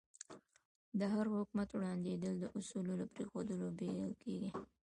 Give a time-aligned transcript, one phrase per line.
[0.99, 4.49] د هر حکومت ورانېدل د اصولو له پرېښودلو پیل کېږي.